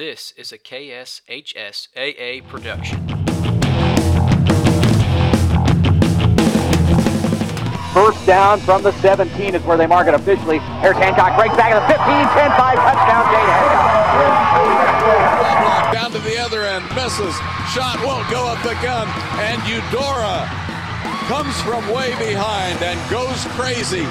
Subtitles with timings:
[0.00, 3.06] This is a KSHSAA production.
[7.92, 10.56] First down from the 17 is where they mark it officially.
[10.80, 13.92] Harris Hancock breaks back at the 15, 10, 5, touchdown, Jade Hancock.
[15.92, 17.36] Down to the other end, misses.
[17.68, 19.06] Shot won't go up the gun,
[19.36, 20.48] and Eudora
[21.28, 24.08] comes from way behind and goes crazy.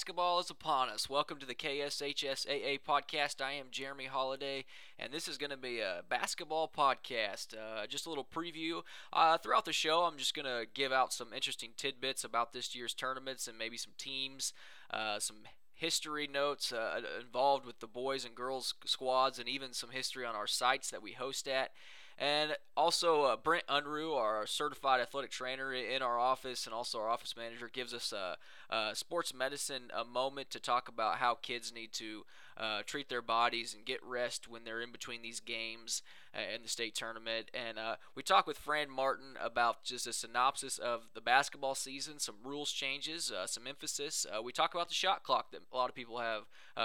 [0.00, 1.10] Basketball is upon us.
[1.10, 3.44] Welcome to the KSHSAA podcast.
[3.44, 4.64] I am Jeremy Holiday,
[4.98, 7.48] and this is going to be a basketball podcast.
[7.52, 8.80] Uh, just a little preview.
[9.12, 12.74] Uh, throughout the show, I'm just going to give out some interesting tidbits about this
[12.74, 14.54] year's tournaments and maybe some teams,
[14.90, 15.36] uh, some
[15.74, 20.34] history notes uh, involved with the boys and girls squads, and even some history on
[20.34, 21.72] our sites that we host at.
[22.20, 27.08] And also, uh, Brent Unruh, our certified athletic trainer in our office, and also our
[27.08, 28.36] office manager, gives us a,
[28.68, 32.26] a sports medicine a moment to talk about how kids need to
[32.58, 36.02] uh, treat their bodies and get rest when they're in between these games
[36.34, 37.50] uh, in the state tournament.
[37.54, 42.18] And uh, we talk with Fran Martin about just a synopsis of the basketball season,
[42.18, 44.26] some rules changes, uh, some emphasis.
[44.30, 46.42] Uh, we talk about the shot clock that a lot of people have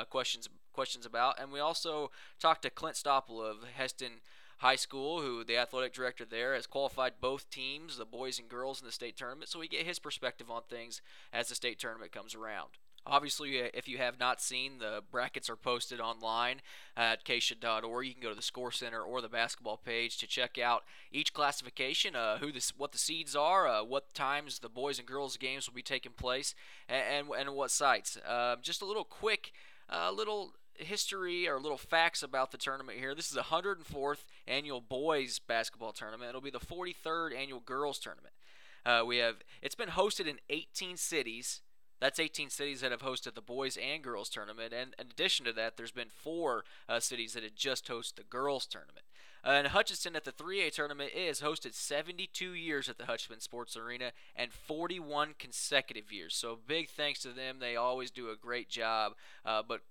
[0.09, 4.19] questions questions about, and we also talk to Clint Stoppel of Hesston.
[4.57, 8.79] High School, who the athletic director there has qualified both teams, the boys and girls,
[8.79, 9.49] in the state tournament.
[9.49, 11.01] So we get his perspective on things
[11.33, 12.69] as the state tournament comes around.
[13.07, 16.61] Obviously, uh, if you have not seen, the brackets are posted online
[16.97, 18.07] at KSHSAA.org.
[18.07, 21.31] You can go to the Score Center or the basketball page to check out each
[21.31, 25.37] classification, uh, who this, what the seeds are, uh, what times the boys and girls
[25.37, 26.55] games will be taking place,
[26.89, 28.17] and, and, and what sites.
[28.27, 29.51] Uh, just a little quick,
[29.87, 33.15] uh, little history or little facts about the tournament here.
[33.15, 36.29] This is the 104th annual boys basketball tournament.
[36.29, 38.33] It'll be the 43rd annual girls tournament.
[38.85, 41.61] Uh, we have it's been hosted in 18 cities.
[41.99, 44.73] That's 18 cities that have hosted the boys and girls tournament.
[44.73, 48.23] And in addition to that, there's been four uh, cities that had just hosted the
[48.23, 49.05] girls tournament.
[49.45, 53.77] Uh, and Hutchinson at the 3A tournament is hosted 72 years at the Hutchinson Sports
[53.77, 56.35] Arena and 41 consecutive years.
[56.35, 57.57] So big thanks to them.
[57.59, 59.13] They always do a great job.
[59.45, 59.81] Uh, but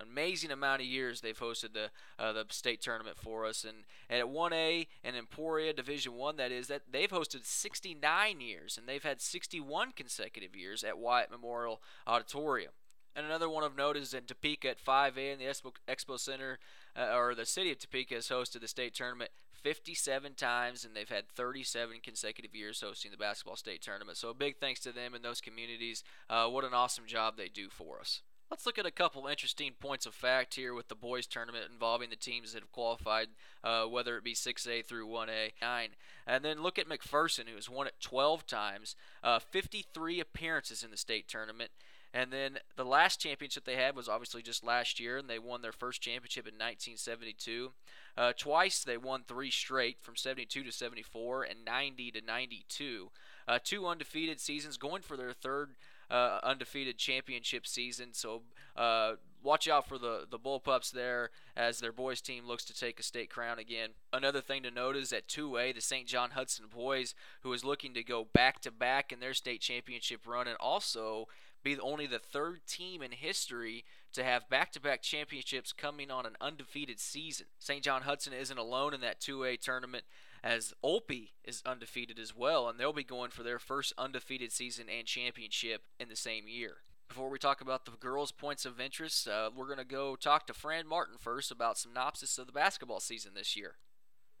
[0.00, 4.20] amazing amount of years they've hosted the uh, the state tournament for us, and, and
[4.20, 9.02] at 1A and Emporia Division One, that is that they've hosted 69 years, and they've
[9.02, 12.72] had 61 consecutive years at White Memorial Auditorium.
[13.14, 16.58] And another one of note is in Topeka at 5A in the Expo, Expo Center,
[16.96, 19.30] uh, or the city of Topeka has hosted the state tournament
[19.62, 24.16] 57 times, and they've had 37 consecutive years hosting the basketball state tournament.
[24.16, 26.02] So a big thanks to them and those communities.
[26.28, 28.22] Uh, what an awesome job they do for us.
[28.52, 32.10] Let's look at a couple interesting points of fact here with the boys tournament involving
[32.10, 33.28] the teams that have qualified,
[33.64, 35.88] uh, whether it be 6A through 1A, 9.
[36.26, 40.90] And then look at McPherson, who has won it 12 times, uh, 53 appearances in
[40.90, 41.70] the state tournament.
[42.12, 45.62] And then the last championship they had was obviously just last year, and they won
[45.62, 47.72] their first championship in 1972.
[48.18, 53.10] Uh, twice they won three straight from 72 to 74 and 90 to 92.
[53.48, 55.70] Uh, two undefeated seasons, going for their third
[56.12, 58.08] uh, undefeated championship season.
[58.12, 58.42] So
[58.76, 63.00] uh, watch out for the the Bullpups there as their boys team looks to take
[63.00, 63.90] a state crown again.
[64.12, 66.06] Another thing to note is at 2A, the St.
[66.06, 70.26] John Hudson boys, who is looking to go back to back in their state championship
[70.26, 71.26] run, and also
[71.62, 76.26] be only the third team in history to have back to back championships coming on
[76.26, 77.46] an undefeated season.
[77.58, 77.82] St.
[77.82, 80.04] John Hudson isn't alone in that 2A tournament
[80.42, 84.86] as Olpe is undefeated as well, and they'll be going for their first undefeated season
[84.88, 86.78] and championship in the same year.
[87.08, 90.46] Before we talk about the girls' points of interest, uh, we're going to go talk
[90.46, 93.76] to Fran Martin first about synopsis of the basketball season this year.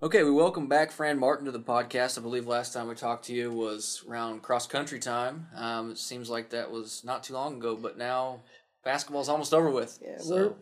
[0.02, 2.18] Okay, we welcome back Fran Martin to the podcast.
[2.18, 5.46] I believe last time we talked to you was around cross country time.
[5.54, 8.40] Um, it seems like that was not too long ago, but now
[8.82, 10.00] basketball's almost over with.
[10.02, 10.56] Yeah, so.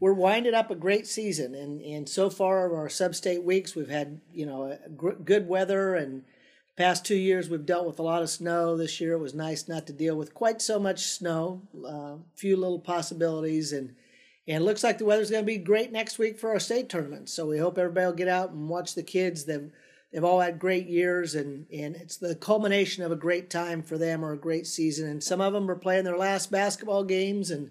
[0.00, 3.88] We're winding up a great season, and and so far of our sub-state weeks we've
[3.88, 6.24] had you know gr- good weather, and
[6.76, 8.76] past two years we've dealt with a lot of snow.
[8.76, 12.16] This year it was nice not to deal with quite so much snow, a uh,
[12.34, 13.94] few little possibilities, and
[14.48, 16.88] and it looks like the weather's going to be great next week for our state
[16.88, 17.28] tournament.
[17.28, 19.44] So we hope everybody will get out and watch the kids.
[19.44, 19.70] They've
[20.12, 23.98] they've all had great years, and and it's the culmination of a great time for
[23.98, 25.08] them or a great season.
[25.08, 27.70] And some of them are playing their last basketball games and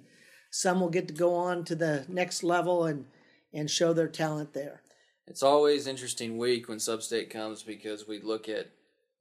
[0.56, 3.06] some will get to go on to the next level and
[3.54, 4.82] and show their talent there.
[5.28, 8.68] It's always interesting week when Substate comes because we look at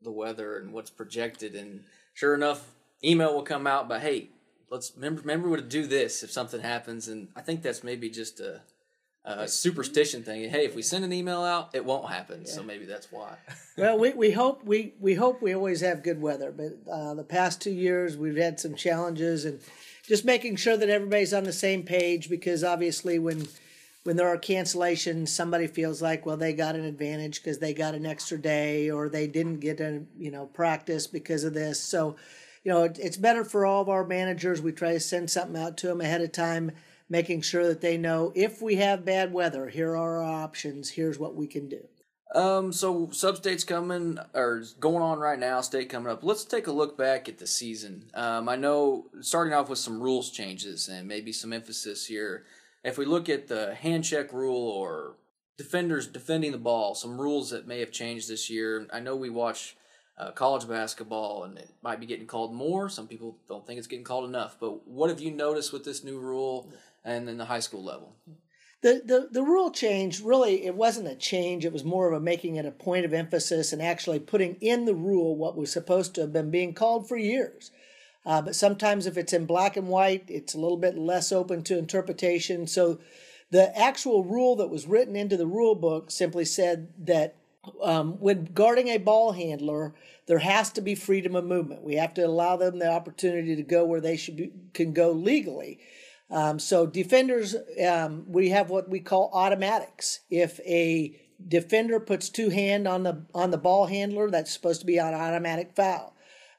[0.02, 2.72] the weather and what's projected, and sure enough,
[3.02, 3.88] email will come out.
[3.88, 4.30] But hey,
[4.70, 8.40] let's remember remember to do this if something happens, and I think that's maybe just
[8.40, 8.60] a
[9.24, 10.48] uh, superstition thing.
[10.50, 12.46] Hey, if we send an email out, it won't happen.
[12.46, 13.36] So maybe that's why.
[13.76, 17.24] Well, we, we hope we, we hope we always have good weather, but uh, the
[17.24, 19.58] past two years we've had some challenges and
[20.06, 23.46] just making sure that everybody's on the same page because obviously when
[24.04, 27.94] when there are cancellations, somebody feels like well they got an advantage because they got
[27.94, 31.80] an extra day or they didn't get a you know practice because of this.
[31.80, 32.16] So,
[32.64, 34.60] you know it, it's better for all of our managers.
[34.60, 36.72] We try to send something out to them ahead of time
[37.08, 40.90] making sure that they know if we have bad weather, here are our options.
[40.90, 41.86] Here's what we can do.
[42.34, 46.24] Um, so sub-states coming or going on right now, state coming up.
[46.24, 48.10] Let's take a look back at the season.
[48.14, 52.44] Um, I know starting off with some rules changes and maybe some emphasis here.
[52.82, 55.16] If we look at the hand check rule or
[55.56, 58.86] defenders defending the ball, some rules that may have changed this year.
[58.92, 59.76] I know we watch
[60.18, 62.88] uh, college basketball and it might be getting called more.
[62.88, 64.56] Some people don't think it's getting called enough.
[64.58, 66.72] But what have you noticed with this new rule
[67.04, 68.16] and then the high school level?
[68.84, 71.64] The, the the rule change really it wasn't a change.
[71.64, 74.84] It was more of a making it a point of emphasis and actually putting in
[74.84, 77.70] the rule what was supposed to have been being called for years.
[78.26, 81.62] Uh, but sometimes if it's in black and white it's a little bit less open
[81.62, 82.66] to interpretation.
[82.66, 82.98] So
[83.50, 87.36] the actual rule that was written into the rule book simply said that
[87.82, 89.94] um, when guarding a ball handler
[90.26, 91.84] there has to be freedom of movement.
[91.84, 95.10] We have to allow them the opportunity to go where they should be, can go
[95.10, 95.78] legally
[96.34, 97.54] um, so defenders,
[97.86, 100.18] um, we have what we call automatics.
[100.30, 101.16] If a
[101.46, 105.14] defender puts two hand on the on the ball handler, that's supposed to be an
[105.14, 106.16] automatic foul.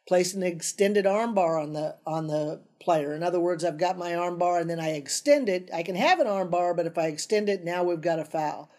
[0.08, 3.14] Place an extended armbar on the on the player.
[3.14, 5.70] In other words, I've got my arm bar and then I extend it.
[5.74, 8.26] I can have an arm bar, but if I extend it, now we've got a
[8.26, 8.72] foul.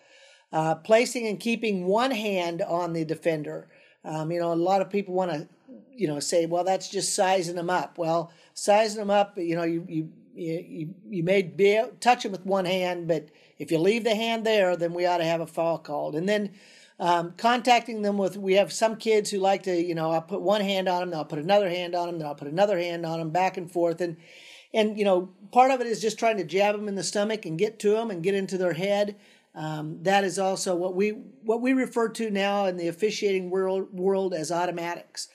[0.50, 3.68] Uh, placing and keeping one hand on the defender.
[4.02, 5.48] Um, you know, a lot of people want to,
[5.94, 7.98] you know, say, well, that's just sizing them up.
[7.98, 12.44] Well, sizing them up, you know, you you you, you, may be touch him with
[12.44, 13.28] one hand, but
[13.58, 16.14] if you leave the hand there, then we ought to have a foul called.
[16.14, 16.52] And then
[16.98, 20.42] um, contacting them with, we have some kids who like to, you know, I'll put
[20.42, 22.78] one hand on them, then I'll put another hand on them, then I'll put another
[22.78, 24.00] hand on them, back and forth.
[24.00, 24.16] And,
[24.72, 27.46] and, you know, part of it is just trying to jab them in the stomach
[27.46, 29.16] and get to them and get into their head.
[29.54, 31.10] Um, that is also what we
[31.42, 35.28] what we refer to now in the officiating world world as automatics.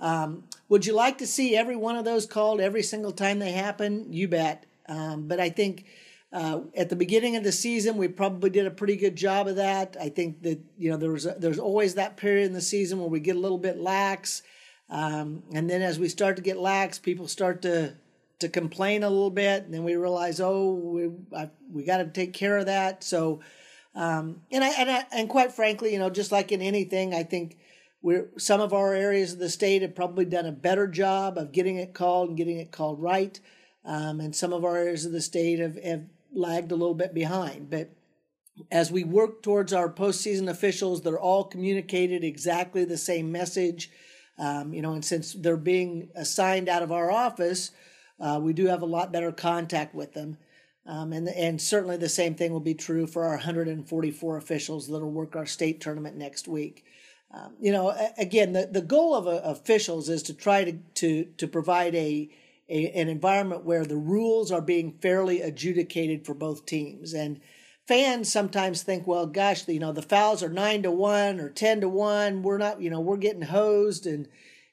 [0.00, 3.52] Um, would you like to see every one of those called every single time they
[3.52, 4.12] happen?
[4.12, 4.66] You bet.
[4.88, 5.86] Um, but I think
[6.32, 9.56] uh, at the beginning of the season, we probably did a pretty good job of
[9.56, 9.96] that.
[10.00, 12.98] I think that you know there was a, there's always that period in the season
[12.98, 14.42] where we get a little bit lax,
[14.90, 17.94] um, and then as we start to get lax, people start to
[18.40, 22.06] to complain a little bit, and then we realize, oh, we I, we got to
[22.06, 23.02] take care of that.
[23.02, 23.40] So,
[23.94, 27.22] um, and I, and I, and quite frankly, you know, just like in anything, I
[27.22, 27.56] think
[28.02, 31.52] we're, some of our areas of the state have probably done a better job of
[31.52, 33.38] getting it called and getting it called right.
[33.84, 37.14] Um, and some of our areas of the state have, have lagged a little bit
[37.14, 37.70] behind.
[37.70, 37.90] But
[38.70, 43.90] as we work towards our postseason officials, they're all communicated exactly the same message.
[44.38, 47.70] Um, you know, and since they're being assigned out of our office,
[48.20, 50.38] uh, we do have a lot better contact with them.
[50.86, 55.10] Um, and and certainly the same thing will be true for our 144 officials that'll
[55.10, 56.84] work our state tournament next week.
[57.36, 61.24] Um, you know, again, the, the goal of uh, officials is to try to, to,
[61.36, 62.30] to provide a,
[62.68, 67.12] a, an environment where the rules are being fairly adjudicated for both teams.
[67.12, 67.40] And
[67.86, 71.80] fans sometimes think, well, gosh, you know, the fouls are nine to one or ten
[71.82, 72.42] to one.
[72.42, 74.28] We're not, you know, we're getting hosed, and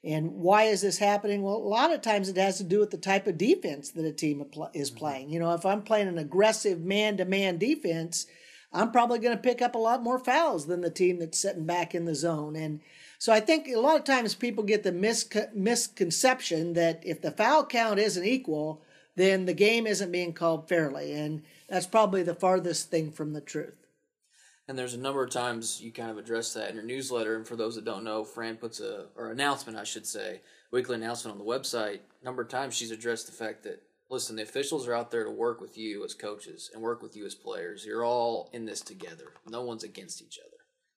[0.05, 1.43] and why is this happening?
[1.43, 4.05] Well, a lot of times it has to do with the type of defense that
[4.05, 4.97] a team is mm-hmm.
[4.97, 5.29] playing.
[5.29, 8.25] You know, if I'm playing an aggressive man to man defense
[8.73, 11.65] I'm probably going to pick up a lot more fouls than the team that's sitting
[11.65, 12.55] back in the zone.
[12.55, 12.81] And
[13.19, 14.91] so I think a lot of times people get the
[15.53, 18.81] misconception that if the foul count isn't equal,
[19.15, 21.13] then the game isn't being called fairly.
[21.13, 23.75] And that's probably the farthest thing from the truth.
[24.67, 27.35] And there's a number of times you kind of address that in your newsletter.
[27.35, 30.95] And for those that don't know, Fran puts a, or announcement, I should say, weekly
[30.95, 31.99] announcement on the website.
[32.21, 35.25] A number of times she's addressed the fact that listen, the officials are out there
[35.25, 37.85] to work with you as coaches and work with you as players.
[37.85, 39.33] You're all in this together.
[39.49, 40.53] No one's against each other.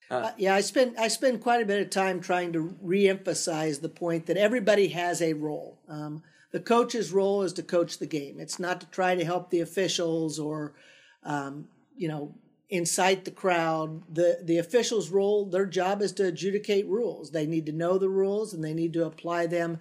[0.08, 3.80] Uh, uh, yeah, I spend I spend quite a bit of time trying to reemphasize
[3.80, 5.80] the point that everybody has a role.
[5.88, 8.38] Um, the coach's role is to coach the game.
[8.38, 10.75] It's not to try to help the officials or,
[11.25, 12.35] um, you know,
[12.68, 14.02] incite the crowd.
[14.14, 17.32] The the officials' role, their job is to adjudicate rules.
[17.32, 19.80] They need to know the rules and they need to apply them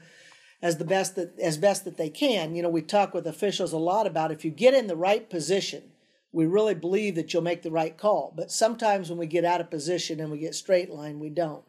[0.62, 2.56] as the best that as best that they can.
[2.56, 5.30] You know, we talk with officials a lot about if you get in the right
[5.30, 5.92] position,
[6.32, 8.34] we really believe that you'll make the right call.
[8.36, 11.64] But sometimes when we get out of position and we get straight line, we don't.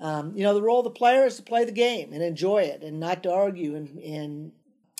[0.00, 2.62] Um, you know, the role of the player is to play the game and enjoy
[2.62, 4.52] it and not to argue and, and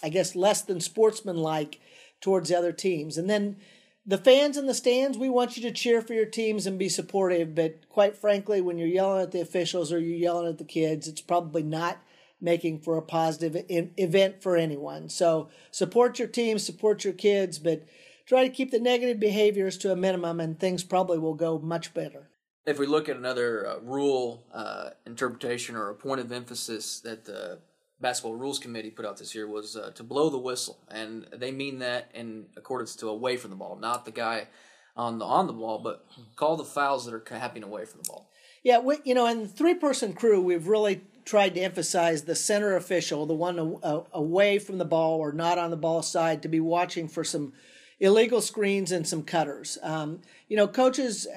[0.03, 1.79] I guess less than sportsmanlike
[2.21, 3.17] towards the other teams.
[3.17, 3.59] And then
[4.05, 6.89] the fans in the stands, we want you to cheer for your teams and be
[6.89, 7.55] supportive.
[7.55, 11.07] But quite frankly, when you're yelling at the officials or you're yelling at the kids,
[11.07, 11.99] it's probably not
[12.41, 15.09] making for a positive in- event for anyone.
[15.09, 17.85] So support your team, support your kids, but
[18.27, 21.95] try to keep the negative behaviors to a minimum, and things probably will go much
[21.95, 22.31] better.
[22.67, 27.25] If we look at another uh, rule uh, interpretation or a point of emphasis that
[27.25, 27.61] the
[28.01, 31.51] basketball rules committee put out this year was uh, to blow the whistle, and they
[31.51, 34.49] mean that in accordance to away from the ball, not the guy
[34.97, 36.05] on the on the ball, but
[36.37, 38.31] call the fouls that are happening away from the ball.
[38.63, 42.35] Yeah, we, you know, in the three person crew, we've really tried to emphasize the
[42.35, 43.79] center official, the one
[44.13, 47.53] away from the ball or not on the ball side, to be watching for some
[48.01, 49.77] illegal screens and some cutters.
[49.83, 51.29] Um, you know, coaches,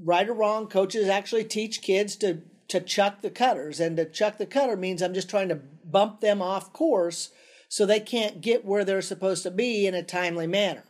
[0.00, 4.38] right or wrong, coaches actually teach kids to to chuck the cutters, and to chuck
[4.38, 7.30] the cutter means I'm just trying to bump them off course
[7.68, 10.84] so they can't get where they're supposed to be in a timely manner.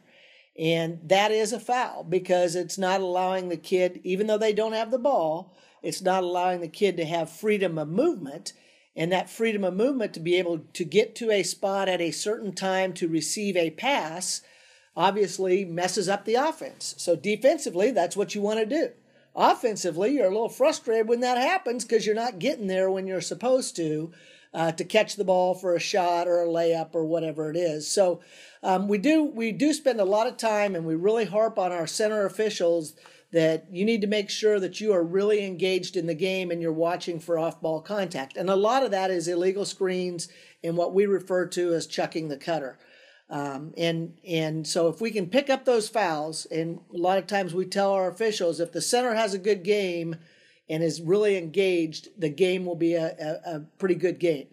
[0.56, 4.75] And that is a foul because it's not allowing the kid, even though they don't
[4.75, 8.52] have the ball, it's not allowing the kid to have freedom of movement.
[8.94, 12.10] And that freedom of movement to be able to get to a spot at a
[12.10, 14.42] certain time to receive a pass
[14.94, 16.94] obviously messes up the offense.
[16.98, 18.90] So defensively, that's what you want to do.
[19.34, 23.20] Offensively, you're a little frustrated when that happens because you're not getting there when you're
[23.20, 24.12] supposed to.
[24.54, 27.90] Uh, to catch the ball for a shot or a layup or whatever it is.
[27.90, 28.20] So
[28.62, 31.72] um, we do we do spend a lot of time and we really harp on
[31.72, 32.92] our center officials
[33.32, 36.60] that you need to make sure that you are really engaged in the game and
[36.60, 38.36] you're watching for off-ball contact.
[38.36, 40.28] And a lot of that is illegal screens
[40.62, 42.78] and what we refer to as chucking the cutter.
[43.30, 47.26] Um, and and so if we can pick up those fouls, and a lot of
[47.26, 50.16] times we tell our officials if the center has a good game
[50.68, 54.48] and is really engaged, the game will be a, a, a pretty good game.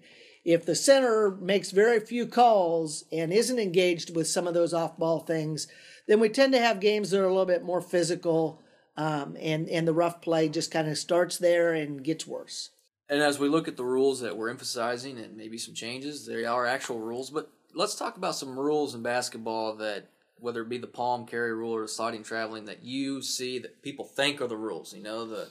[0.45, 5.19] If the center makes very few calls and isn't engaged with some of those off-ball
[5.19, 5.67] things,
[6.07, 8.61] then we tend to have games that are a little bit more physical,
[8.99, 12.71] um, and and the rough play just kind of starts there and gets worse.
[13.07, 16.43] And as we look at the rules that we're emphasizing and maybe some changes, they
[16.43, 20.77] are actual rules, but let's talk about some rules in basketball that whether it be
[20.77, 24.47] the palm carry rule or the sliding traveling that you see that people think are
[24.47, 24.93] the rules.
[24.93, 25.47] You know, the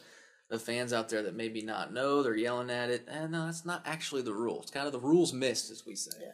[0.50, 3.64] the fans out there that maybe not know, they're yelling at it, and no, it's
[3.64, 4.60] not actually the rule.
[4.60, 6.18] It's kind of the rules missed, as we say.
[6.20, 6.32] Yeah.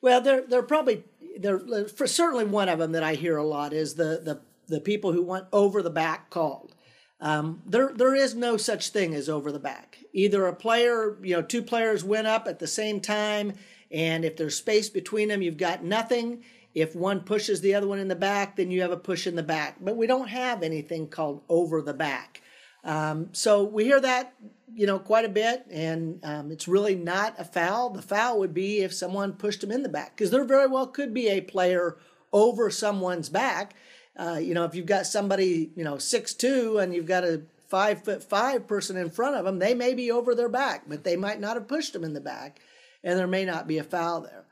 [0.00, 1.04] Well, they're they're probably
[1.38, 4.80] they're for certainly one of them that I hear a lot is the the the
[4.80, 6.74] people who want over the back called.
[7.20, 9.98] Um, there there is no such thing as over the back.
[10.12, 13.54] Either a player, you know, two players went up at the same time
[13.90, 16.44] and if there's space between them, you've got nothing.
[16.74, 19.36] If one pushes the other one in the back, then you have a push in
[19.36, 19.76] the back.
[19.80, 22.42] But we don't have anything called over the back.
[22.84, 24.34] Um, so we hear that,
[24.72, 27.90] you know, quite a bit, and um, it's really not a foul.
[27.90, 30.86] The foul would be if someone pushed them in the back, because there very well
[30.86, 31.96] could be a player
[32.32, 33.74] over someone's back.
[34.18, 37.42] Uh, you know, if you've got somebody, you know, six two, and you've got a
[37.68, 41.04] five foot five person in front of them, they may be over their back, but
[41.04, 42.60] they might not have pushed them in the back
[43.06, 44.44] and there may not be a foul there.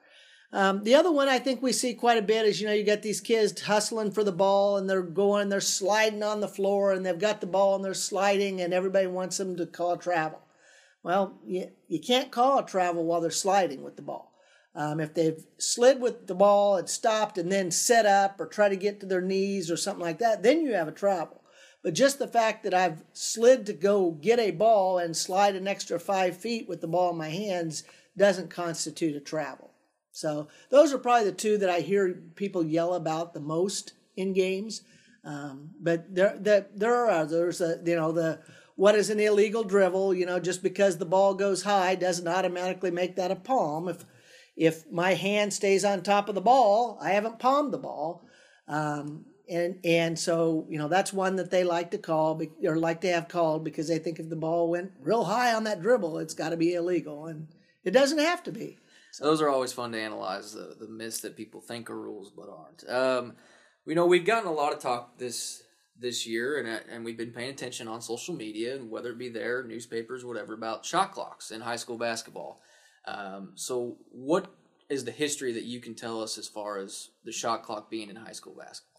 [0.53, 2.85] Um, the other one I think we see quite a bit is you know you
[2.85, 6.93] got these kids hustling for the ball and they're going they're sliding on the floor
[6.93, 10.41] and they've got the ball and they're sliding and everybody wants them to call travel.
[11.03, 14.33] Well, you, you can't call a travel while they're sliding with the ball.
[14.77, 18.69] Um, if they've slid with the ball and stopped and then set up or try
[18.69, 21.43] to get to their knees or something like that, then you have a travel.
[21.83, 25.69] But just the fact that I've slid to go get a ball and slide an
[25.69, 27.85] extra five feet with the ball in my hands
[28.17, 29.71] doesn't constitute a travel.
[30.11, 34.33] So those are probably the two that I hear people yell about the most in
[34.33, 34.83] games.
[35.25, 37.61] Um, but there, there, there are others.
[37.61, 38.41] Uh, you know, the
[38.77, 40.15] what is an illegal dribble?
[40.15, 43.89] You know, just because the ball goes high doesn't automatically make that a palm.
[43.89, 44.05] If
[44.57, 48.25] if my hand stays on top of the ball, I haven't palmed the ball.
[48.69, 53.03] Um, and and so you know that's one that they like to call or like
[53.03, 56.19] to have called because they think if the ball went real high on that dribble,
[56.19, 57.27] it's got to be illegal.
[57.27, 57.49] And
[57.85, 58.79] it doesn't have to be.
[59.13, 59.25] So.
[59.25, 62.49] Those are always fun to analyze the the myths that people think are rules but
[62.49, 62.89] aren't.
[62.89, 63.35] Um,
[63.85, 65.63] we know we've gotten a lot of talk this
[65.99, 69.29] this year, and and we've been paying attention on social media and whether it be
[69.29, 72.61] there, newspapers, whatever, about shot clocks in high school basketball.
[73.07, 74.55] Um, so, what
[74.89, 78.11] is the history that you can tell us as far as the shot clock being
[78.11, 78.95] in high school basketball?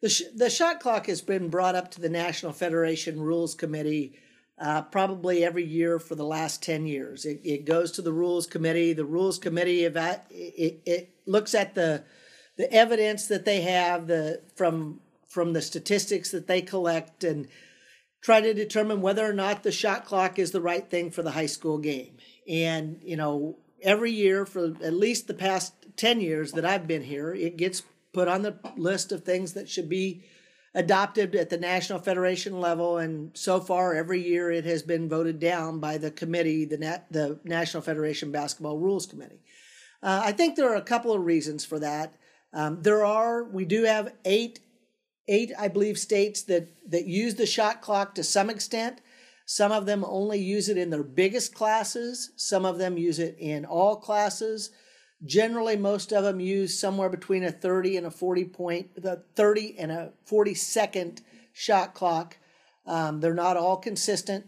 [0.00, 4.18] The, sh- the shot clock has been brought up to the National Federation Rules Committee
[4.60, 7.24] uh, probably every year for the last 10 years.
[7.24, 8.92] It, it goes to the Rules Committee.
[8.92, 12.04] The Rules Committee eva- it, it looks at the,
[12.56, 17.46] the evidence that they have the, from, from the statistics that they collect and
[18.20, 21.32] try to determine whether or not the shot clock is the right thing for the
[21.32, 22.16] high school game.
[22.48, 27.02] And, you know, every year for at least the past 10 years that I've been
[27.02, 30.24] here, it gets put on the list of things that should be
[30.74, 35.40] adopted at the national federation level, and so far every year it has been voted
[35.40, 39.40] down by the committee, the Nat, the National Federation Basketball Rules Committee.
[40.02, 42.14] Uh, I think there are a couple of reasons for that.
[42.52, 44.60] Um, there are we do have eight
[45.26, 49.00] eight I believe states that that use the shot clock to some extent.
[49.50, 52.32] Some of them only use it in their biggest classes.
[52.36, 54.68] Some of them use it in all classes.
[55.24, 59.78] Generally, most of them use somewhere between a 30 and a 40 point, the 30
[59.78, 61.22] and a 40 second
[61.54, 62.36] shot clock.
[62.84, 64.44] Um, they're not all consistent.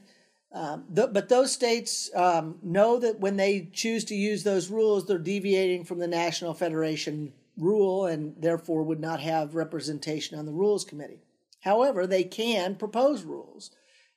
[0.52, 5.07] Um, th- but those states um, know that when they choose to use those rules,
[5.07, 10.52] they're deviating from the National Federation rule and therefore would not have representation on the
[10.52, 11.23] Rules Committee.
[11.61, 13.71] However, they can propose rules,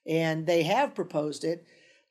[0.06, 1.66] and they have proposed it.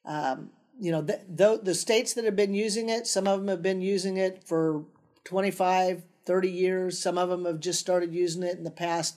[0.04, 3.49] Um, you know, the, the, the states that have been using it, some of them
[3.49, 4.84] have been using it for
[5.25, 6.99] 25, 30 years.
[6.99, 9.16] Some of them have just started using it in the past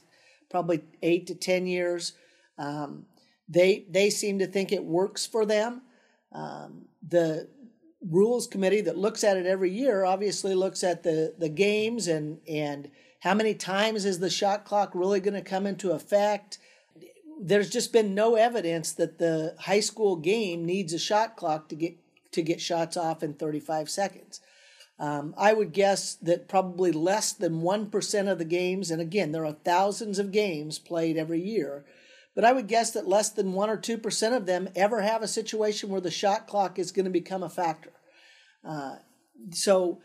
[0.49, 2.13] probably eight to 10 years.
[2.57, 3.05] Um,
[3.47, 5.81] they, they seem to think it works for them.
[6.31, 7.47] Um, the
[8.01, 12.39] rules committee that looks at it every year obviously looks at the, the games and,
[12.47, 12.91] and
[13.21, 16.59] how many times is the shot clock really going to come into effect
[17.39, 21.75] there's just been no evidence that the high school game needs a shot clock to
[21.75, 21.97] get
[22.31, 24.41] to get shots off in 35 seconds.
[24.99, 29.45] Um, I would guess that probably less than 1% of the games, and again, there
[29.45, 31.85] are thousands of games played every year,
[32.33, 35.27] but I would guess that less than 1 or 2% of them ever have a
[35.27, 37.91] situation where the shot clock is going to become a factor.
[38.63, 38.97] Uh,
[39.51, 40.01] so,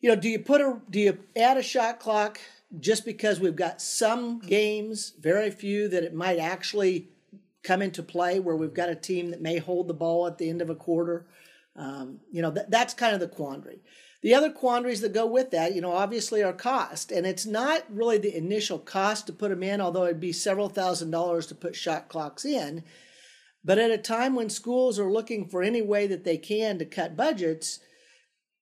[0.00, 2.40] you know, do you put a, do you add a shot clock
[2.78, 7.08] just because we've got some games, very few, that it might actually
[7.62, 10.48] come into play where we've got a team that may hold the ball at the
[10.48, 11.26] end of a quarter.
[11.76, 13.80] Um, you know, th- that's kind of the quandary.
[14.22, 17.10] The other quandaries that go with that, you know, obviously are cost.
[17.10, 20.68] And it's not really the initial cost to put them in, although it'd be several
[20.68, 22.84] thousand dollars to put shot clocks in.
[23.64, 26.84] But at a time when schools are looking for any way that they can to
[26.84, 27.80] cut budgets,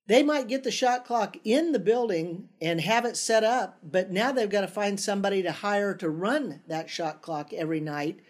[0.08, 4.10] they might get the shot clock in the building and have it set up, but
[4.10, 8.20] now they've got to find somebody to hire to run that shot clock every night,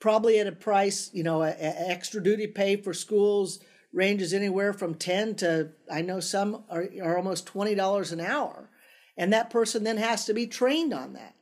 [0.00, 3.60] probably at a price, you know, a, a extra duty pay for schools
[3.92, 8.68] ranges anywhere from 10 to, I know some are, are almost $20 an hour.
[9.16, 11.36] And that person then has to be trained on that.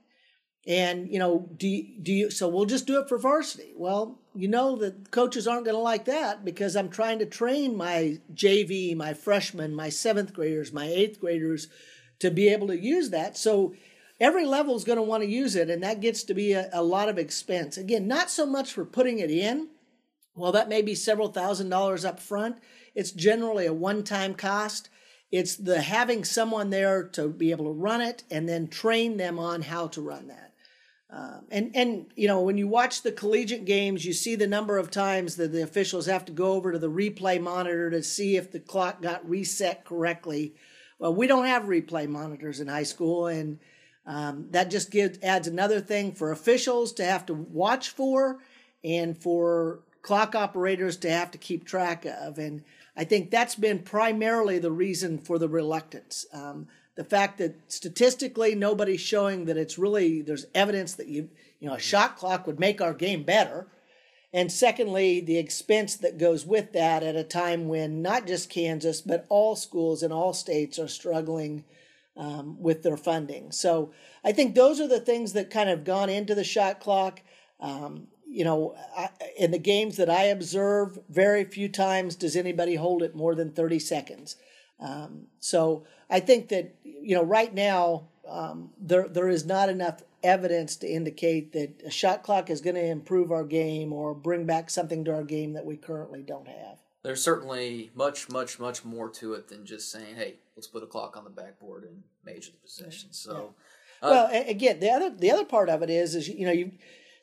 [0.71, 3.73] And, you know, do you, do you, so we'll just do it for varsity.
[3.75, 7.77] Well, you know that coaches aren't going to like that because I'm trying to train
[7.77, 11.67] my JV, my freshmen, my seventh graders, my eighth graders
[12.21, 13.37] to be able to use that.
[13.37, 13.75] So
[14.21, 16.71] every level is going to want to use it, and that gets to be a,
[16.73, 17.77] a, lot of expense.
[17.77, 19.71] Again, not so much for putting it in.
[20.37, 22.59] Well, that may be several thousand dollars up front.
[22.95, 24.89] It's generally a one time cost.
[25.33, 29.37] It's the having someone there to be able to run it and then train them
[29.41, 30.50] on how to run that.
[31.12, 34.79] Um, and and you know when you watch the collegiate games, you see the number
[34.79, 38.37] of times that the officials have to go over to the replay monitor to see
[38.37, 40.55] if the clock got reset correctly.
[41.01, 43.59] Well, we don't have replay monitors in high school, and
[44.07, 48.38] um, that just gives adds another thing for officials to have to watch for,
[48.85, 52.38] and for clock operators to have to keep track of.
[52.38, 52.62] And
[52.96, 56.25] I think that's been primarily the reason for the reluctance.
[56.33, 61.68] Um, the fact that statistically nobody's showing that it's really there's evidence that you you
[61.68, 63.68] know a shot clock would make our game better.
[64.33, 69.00] And secondly the expense that goes with that at a time when not just kansas
[69.00, 71.64] but all schools in all states are struggling
[72.16, 73.53] um, with their funding.
[73.53, 73.92] So
[74.24, 77.22] i think those are the things that kind of gone into the shot clock.
[77.61, 82.76] Um, you know I, in the games that i observe very few times does anybody
[82.76, 84.37] hold it more than 30 seconds.
[84.81, 90.03] Um, so I think that you know right now um, there there is not enough
[90.23, 94.45] evidence to indicate that a shot clock is going to improve our game or bring
[94.45, 96.79] back something to our game that we currently don't have.
[97.03, 100.87] There's certainly much, much, much more to it than just saying, "Hey, let's put a
[100.87, 103.55] clock on the backboard and measure the possession." So,
[104.03, 104.09] yeah.
[104.09, 106.73] uh, well, again, the other the other part of it is is you know you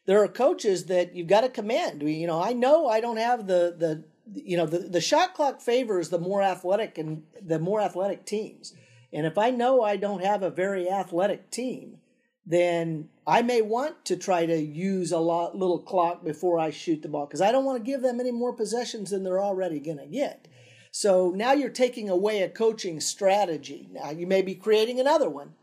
[0.07, 2.01] there are coaches that you've got to commend.
[2.01, 5.35] We, you know, I know I don't have the the you know the, the shot
[5.35, 8.73] clock favors the more athletic and the more athletic teams
[9.11, 11.97] and if i know i don't have a very athletic team
[12.45, 17.01] then i may want to try to use a lot little clock before i shoot
[17.01, 19.79] the ball because i don't want to give them any more possessions than they're already
[19.79, 20.47] going to get
[20.91, 25.53] so now you're taking away a coaching strategy now you may be creating another one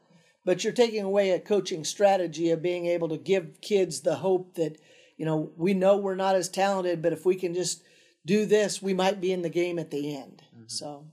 [0.47, 4.55] but you're taking away a coaching strategy of being able to give kids the hope
[4.55, 4.79] that
[5.17, 7.83] you know we know we're not as talented but if we can just
[8.27, 10.43] do this, we might be in the game at the end.
[10.55, 10.65] Mm-hmm.
[10.67, 11.07] So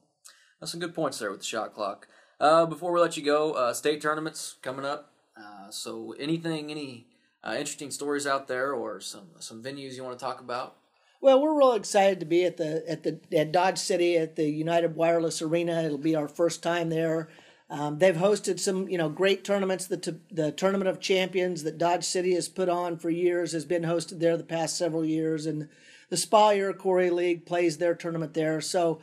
[0.60, 2.08] that's some good points there with the shot clock.
[2.42, 5.12] Uh, before we let you go, uh, state tournaments coming up.
[5.38, 7.06] Uh, so anything, any
[7.44, 10.78] uh, interesting stories out there, or some some venues you want to talk about?
[11.22, 14.50] Well, we're real excited to be at the at the at Dodge City at the
[14.50, 15.84] United Wireless Arena.
[15.84, 17.30] It'll be our first time there.
[17.70, 19.86] Um, they've hosted some, you know, great tournaments.
[19.86, 23.66] The t- the Tournament of Champions that Dodge City has put on for years has
[23.66, 25.70] been hosted there the past several years, and
[26.10, 28.62] the Spa Iroquois League plays their tournament there.
[28.62, 29.00] So,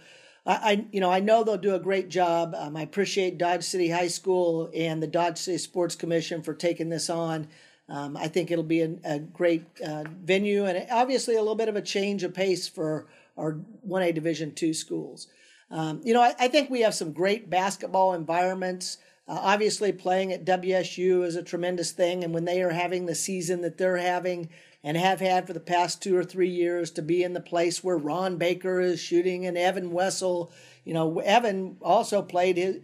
[0.49, 2.55] I, I you know I know they'll do a great job.
[2.57, 6.89] Um, I appreciate Dodge City High School and the Dodge City Sports Commission for taking
[6.89, 7.47] this on.
[7.91, 11.69] Um, I think it'll be a, a great uh, venue and obviously a little bit
[11.69, 13.07] of a change of pace for
[13.37, 13.57] our
[13.89, 15.29] 1A Division two schools.
[15.71, 18.99] Um, you know, I, I, think we have some great basketball environments.
[19.27, 23.15] Uh, obviously, playing at WSU is a tremendous thing, and when they are having the
[23.15, 24.49] season that they're having
[24.85, 27.83] and have had for the past two or three years, to be in the place
[27.83, 30.53] where Ron Baker is shooting and Evan Wessel,
[30.85, 32.77] you know, Evan also played his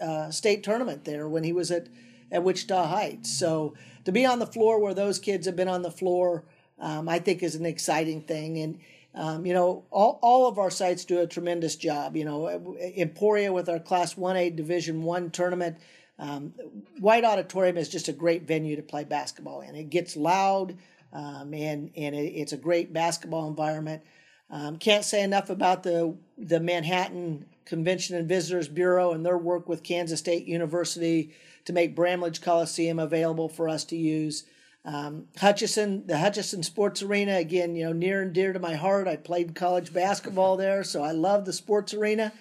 [0.00, 1.88] uh, state tournament there when he was at
[2.30, 3.30] at Wichita Heights.
[3.38, 3.74] So
[4.04, 6.44] to be on the floor where those kids have been on the floor,
[6.78, 8.58] um, I think is an exciting thing.
[8.58, 8.80] And
[9.14, 12.16] um, you know, all, all of our sites do a tremendous job.
[12.16, 15.78] You know, Emporia with our Class 1A Division 1 tournament.
[16.20, 16.52] Um,
[16.98, 19.74] White Auditorium is just a great venue to play basketball in.
[19.74, 20.76] It gets loud
[21.12, 24.02] um, and, and it, it's a great basketball environment.
[24.50, 29.68] Um, can't say enough about the, the Manhattan Convention and Visitors Bureau and their work
[29.68, 31.34] with Kansas State University
[31.66, 34.44] to make Bramlage Coliseum available for us to use.
[34.86, 39.06] Um, Hutchinson, the Hutchinson Sports Arena, again, you know, near and dear to my heart.
[39.06, 42.32] I played college basketball there, so I love the sports arena.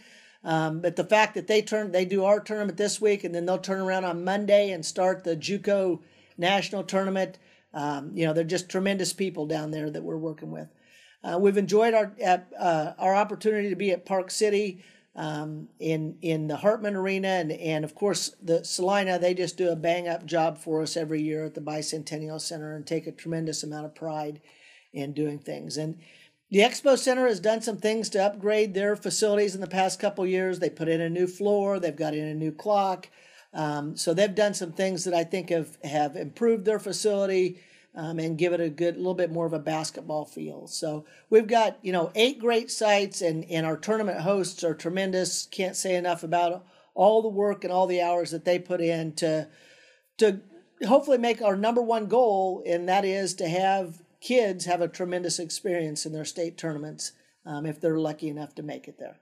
[0.46, 3.46] Um, but the fact that they turn, they do our tournament this week, and then
[3.46, 6.00] they'll turn around on Monday and start the JUCO
[6.38, 7.38] national tournament.
[7.78, 10.68] Um, you know, they're just tremendous people down there that we're working with.
[11.24, 12.12] Uh, we've enjoyed our
[12.60, 14.84] uh, our opportunity to be at Park City
[15.16, 19.20] um, in in the Hartman Arena, and and of course the Salina.
[19.20, 22.76] They just do a bang up job for us every year at the Bicentennial Center,
[22.76, 24.42] and take a tremendous amount of pride
[24.92, 25.78] in doing things.
[25.78, 26.00] And
[26.50, 30.26] the Expo Center has done some things to upgrade their facilities in the past couple
[30.26, 30.58] years.
[30.58, 31.80] They put in a new floor.
[31.80, 33.08] They've got in a new clock.
[33.54, 37.60] Um, so they've done some things that I think have have improved their facility
[37.98, 40.68] um, and give it a good, little bit more of a basketball feel.
[40.68, 45.48] So we've got you know eight great sites, and and our tournament hosts are tremendous.
[45.48, 49.14] Can't say enough about all the work and all the hours that they put in
[49.14, 49.48] to
[50.20, 50.42] to
[50.88, 55.40] hopefully make our number one goal, and that is to have kids have a tremendous
[55.40, 57.14] experience in their state tournaments
[57.46, 59.18] um, if they're lucky enough to make it there.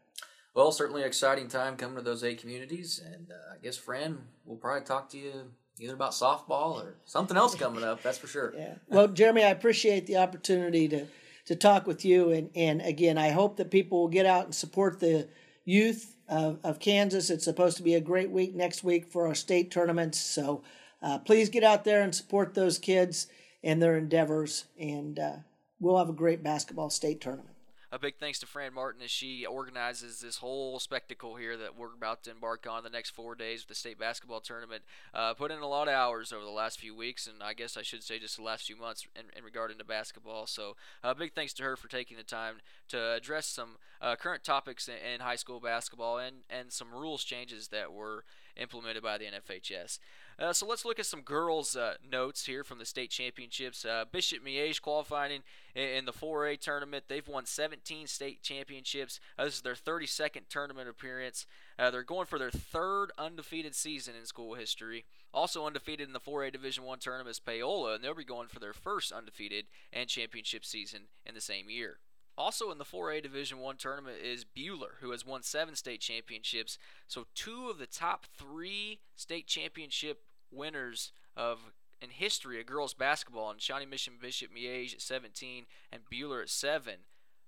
[0.54, 4.58] Well, certainly exciting time coming to those eight communities, and uh, I guess, Fran, we'll
[4.58, 8.02] probably talk to you either about softball or something else coming up.
[8.02, 8.54] That's for sure.
[8.56, 8.76] Yeah.
[8.88, 11.08] Well, Jeremy, I appreciate the opportunity to
[11.46, 14.56] to talk with you, and and again, I hope that people will get out and
[14.56, 15.28] support the
[15.64, 17.30] youth of, of Kansas.
[17.30, 20.64] It's supposed to be a great week next week for our state tournaments, so
[21.02, 23.28] uh, please get out there and support those kids
[23.64, 25.36] and their endeavors, and uh,
[25.80, 27.55] we'll have a great basketball state tournament
[27.96, 31.94] a big thanks to Fran Martin as she organizes this whole spectacle here that we're
[31.94, 34.84] about to embark on the next four days with the state basketball tournament.
[35.14, 37.78] Uh, put in a lot of hours over the last few weeks, and I guess
[37.78, 40.46] I should say just the last few months in, in regarding to basketball.
[40.46, 42.56] So, uh, big thanks to her for taking the time
[42.90, 47.24] to address some uh, current topics in, in high school basketball and, and some rules
[47.24, 48.26] changes that were
[48.58, 50.00] implemented by the NFHS.
[50.38, 53.86] Uh, so let's look at some girls' uh, notes here from the state championships.
[53.86, 55.42] Uh, Bishop Miege qualifying
[55.74, 57.06] in, in, the 4A tournament.
[57.08, 59.22] They've won 17 state championships.
[59.40, 61.46] Uh, this is their 32nd tournament appearance.
[61.80, 65.06] Uh, they're going for their third undefeated season in school history.
[65.34, 68.60] Also undefeated in the 4A Division One tournament is Paola, and they'll be going for
[68.60, 72.00] their first undefeated and championship season in the same year.
[72.38, 76.78] Also in the 4A Division 1 tournament is Buhler, who has won 7 state championships.
[77.08, 81.72] So two of the top 3 state championship winners of
[82.02, 86.50] in history of girls basketball and Shawnee Mission Bishop Miege at 17 and Buhler at
[86.50, 86.96] 7.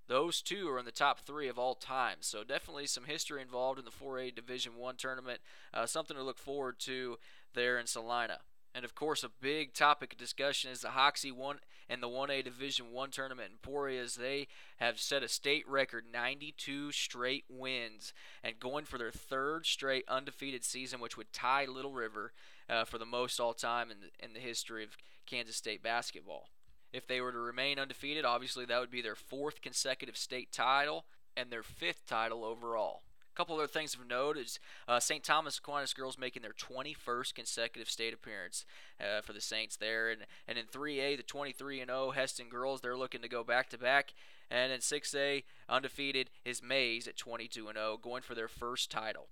[0.08, 2.18] Those two are in the top three of all time.
[2.22, 5.42] So definitely some history involved in the 4A Division One tournament.
[5.74, 7.20] Uh, something to look forward to
[7.54, 8.40] there in Salina.
[8.78, 12.44] And of course, a big topic of discussion is the Hoxie one and the 1A
[12.44, 18.14] Division One tournament in Emporia, as they have set a state record 92 straight wins
[18.44, 22.34] and going for their third straight undefeated season, which would tie Little River
[22.70, 26.50] uh, for the most all time in in the history of Kansas State basketball.
[26.94, 31.06] If they were to remain undefeated, obviously that would be their fourth consecutive state title
[31.36, 33.02] and their fifth title overall
[33.38, 35.24] couple other things of note is uh, St.
[35.24, 38.66] Thomas Aquinas girls making their 21st consecutive state appearance
[39.00, 42.82] uh, for the Saints there, and and in 3A the 23 and 0 Hesston girls
[42.82, 44.14] they're looking to go back to back,
[44.50, 49.28] and in 6A undefeated is Maize at 22 and 0 going for their first title.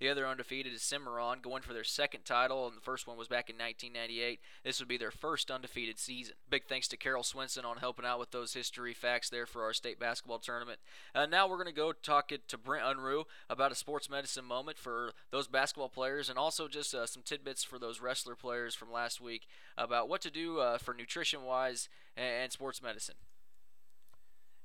[0.00, 3.28] The other undefeated is Cimarron, going for their second title, and the first one was
[3.28, 4.40] back in 1998.
[4.64, 6.36] This would be their first undefeated season.
[6.48, 9.74] Big thanks to Carol Swenson on helping out with those history facts there for our
[9.74, 10.78] state basketball tournament.
[11.14, 14.46] Uh, now we're going to go talk it to Brent Unruh about a sports medicine
[14.46, 18.74] moment for those basketball players, and also just uh, some tidbits for those wrestler players
[18.74, 23.16] from last week about what to do uh, for nutrition-wise and, and sports medicine.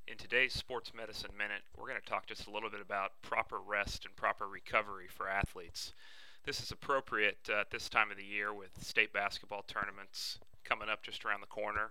[0.07, 3.57] In today's Sports Medicine Minute, we're going to talk just a little bit about proper
[3.59, 5.93] rest and proper recovery for athletes.
[6.45, 10.89] This is appropriate uh, at this time of the year with state basketball tournaments coming
[10.89, 11.89] up just around the corner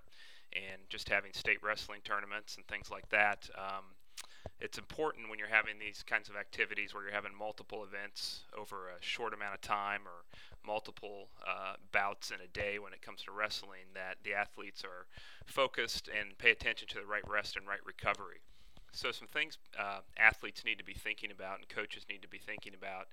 [0.52, 3.50] and just having state wrestling tournaments and things like that.
[3.58, 3.84] Um,
[4.60, 8.88] it's important when you're having these kinds of activities where you're having multiple events over
[8.88, 10.24] a short amount of time or
[10.64, 15.06] multiple uh, bouts in a day when it comes to wrestling that the athletes are
[15.46, 18.40] focused and pay attention to the right rest and right recovery.
[18.92, 22.38] So, some things uh, athletes need to be thinking about and coaches need to be
[22.38, 23.08] thinking about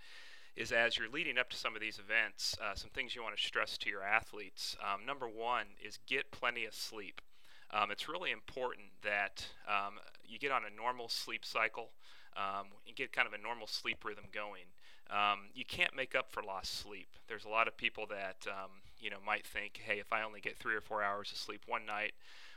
[0.56, 3.36] is as you're leading up to some of these events, uh, some things you want
[3.36, 4.76] to stress to your athletes.
[4.82, 7.22] Um, number one is get plenty of sleep.
[7.74, 9.96] Um, it's really important that um,
[10.28, 11.92] you get on a normal sleep cycle
[12.36, 14.68] um, and get kind of a normal sleep rhythm going.
[15.10, 17.08] Um, you can't make up for lost sleep.
[17.28, 20.40] There's a lot of people that um, you know might think, hey, if I only
[20.40, 22.14] get three or four hours of sleep one night,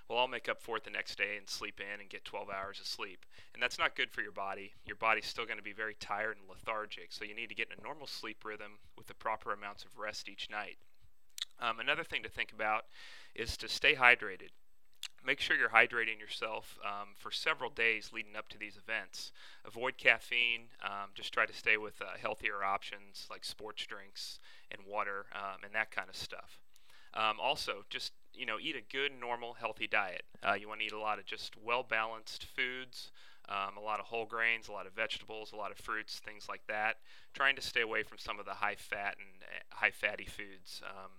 [0.09, 2.51] well, I'll make up for it the next day and sleep in and get 12
[2.51, 3.25] hours of sleep.
[3.55, 4.73] And that's not good for your body.
[4.85, 7.11] Your body's still going to be very tired and lethargic.
[7.11, 9.99] So you need to get in a normal sleep rhythm with the proper amounts of
[9.99, 10.77] rest each night.
[11.59, 12.85] Um, another thing to think about
[13.35, 14.51] is to stay hydrated
[15.25, 19.33] make sure you're hydrating yourself um, for several days leading up to these events.
[19.65, 20.69] Avoid caffeine.
[20.83, 24.39] Um, just try to stay with uh, healthier options like sports drinks
[24.71, 26.61] and water um, and that kind of stuff.
[27.15, 30.25] Um, also, just you know, eat a good, normal, healthy diet.
[30.43, 33.13] Uh, you want to eat a lot of just well-balanced foods.
[33.49, 36.47] Um, a lot of whole grains, a lot of vegetables, a lot of fruits, things
[36.49, 36.97] like that.
[37.35, 40.83] Trying to stay away from some of the high fat and uh, high fatty foods
[40.89, 41.11] um,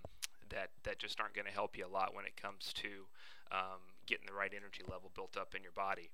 [0.49, 3.05] that that just aren't going to help you a lot when it comes to
[3.51, 6.09] um, getting the right energy level built up in your body.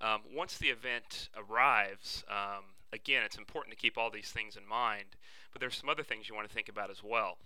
[0.00, 4.66] Um, once the event arrives, um, again, it's important to keep all these things in
[4.66, 5.16] mind,
[5.52, 7.38] but there's some other things you want to think about as well.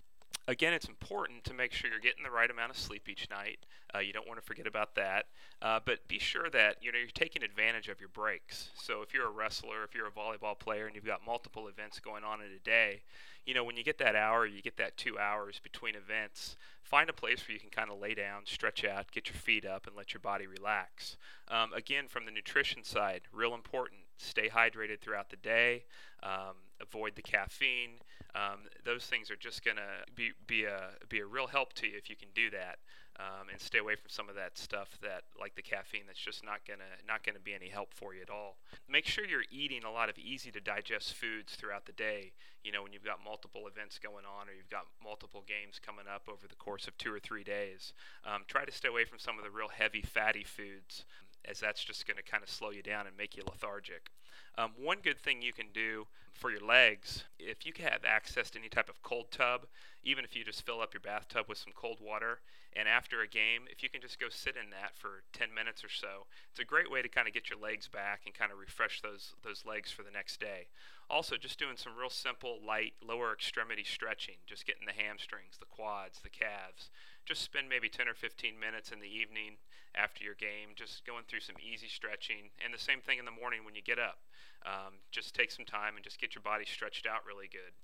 [0.47, 3.59] Again, it's important to make sure you're getting the right amount of sleep each night.
[3.95, 5.27] Uh, you don't want to forget about that.
[5.61, 8.69] Uh, but be sure that you know you're taking advantage of your breaks.
[8.75, 11.99] So if you're a wrestler, if you're a volleyball player, and you've got multiple events
[11.99, 13.03] going on in a day,
[13.45, 17.09] you know, when you get that hour, you get that two hours between events, find
[17.09, 19.87] a place where you can kind of lay down, stretch out, get your feet up,
[19.87, 21.17] and let your body relax.
[21.49, 24.01] Um, again, from the nutrition side, real important.
[24.17, 25.83] Stay hydrated throughout the day.
[26.21, 27.99] Um, avoid the caffeine.
[28.35, 31.87] Um, those things are just going to be, be, a, be a real help to
[31.87, 32.79] you if you can do that
[33.19, 36.43] um, and stay away from some of that stuff that like the caffeine that's just
[36.43, 38.57] not gonna not gonna be any help for you at all.
[38.89, 42.31] Make sure you're eating a lot of easy to digest foods throughout the day.
[42.63, 46.05] You know when you've got multiple events going on or you've got multiple games coming
[46.13, 47.93] up over the course of two or three days.
[48.25, 51.05] Um, try to stay away from some of the real heavy fatty foods
[51.45, 54.09] as that's just going to kind of slow you down and make you lethargic.
[54.57, 58.59] Um, one good thing you can do for your legs, if you have access to
[58.59, 59.65] any type of cold tub,
[60.03, 62.39] even if you just fill up your bathtub with some cold water,
[62.75, 65.83] and after a game, if you can just go sit in that for 10 minutes
[65.83, 68.51] or so, it's a great way to kind of get your legs back and kind
[68.51, 70.67] of refresh those those legs for the next day.
[71.09, 75.69] Also, just doing some real simple, light, lower extremity stretching, just getting the hamstrings, the
[75.69, 76.89] quads, the calves.
[77.25, 79.57] Just spend maybe 10 or 15 minutes in the evening
[79.93, 83.31] after your game, just going through some easy stretching, and the same thing in the
[83.31, 84.17] morning when you get up.
[84.65, 87.75] Um, just take some time and just get your body stretched out really good.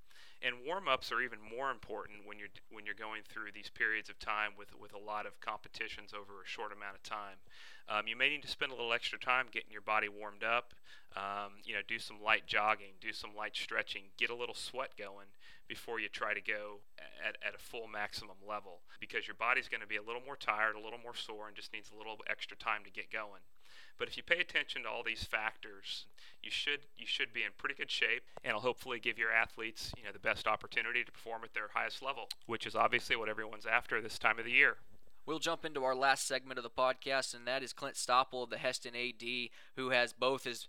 [0.42, 4.20] And warm-ups are even more important when you're when you're going through these periods of
[4.20, 7.44] time with with a lot of competitions over a short amount of time.
[7.90, 10.74] Um, you may need to spend a little extra time getting your body warmed up.
[11.18, 14.96] Um, you know, do some light jogging, do some light stretching, get a little sweat
[14.98, 15.28] going
[15.68, 16.80] before you try to go
[17.20, 20.38] at, at a full maximum level because your body's going to be a little more
[20.38, 23.42] tired, a little more sore, and just needs a little extra time to get going.
[24.00, 26.06] But if you pay attention to all these factors,
[26.42, 29.92] you should you should be in pretty good shape, and it'll hopefully give your athletes
[29.98, 33.28] you know the best opportunity to perform at their highest level, which is obviously what
[33.28, 34.78] everyone's after this time of the year.
[35.26, 38.50] We'll jump into our last segment of the podcast, and that is Clint Stoppel of
[38.50, 40.66] the Hesston AD, who has both his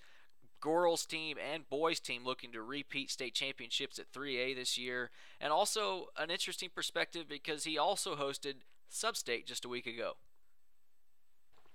[0.61, 5.53] girls team and boys team looking to repeat state championships at 3A this year, and
[5.53, 8.57] also an interesting perspective because he also hosted
[8.93, 10.17] Substate just a week ago.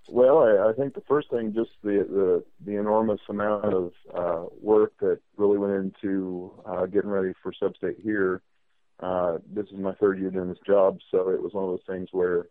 [0.08, 4.44] Well, I, I think the first thing, just the the, the enormous amount of uh,
[4.60, 8.42] work that really went into uh, getting ready for Substate here.
[9.00, 11.86] Uh, this is my third year doing this job, so it was one of those
[11.86, 12.46] things where,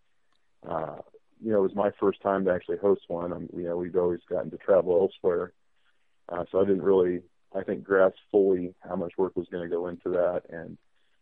[0.70, 0.98] uh,
[1.42, 3.34] you know, it was my first time to actually host one.
[3.34, 5.54] I'm, you know, we've always gotten to travel elsewhere,
[6.30, 7.22] uh, so I didn't really
[7.56, 10.78] I think grasped fully how much work was going to go into that and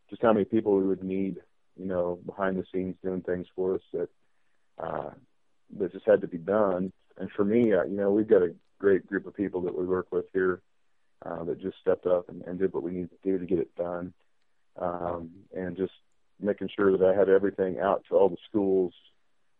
[0.09, 1.37] just how many people we would need,
[1.77, 4.09] you know, behind the scenes doing things for us that
[4.79, 5.11] uh,
[5.79, 6.91] that just had to be done.
[7.17, 9.85] And for me, uh, you know, we've got a great group of people that we
[9.85, 10.61] work with here
[11.25, 13.59] uh, that just stepped up and, and did what we needed to do to get
[13.59, 14.13] it done,
[14.79, 15.93] um, and just
[16.39, 18.93] making sure that I had everything out to all the schools,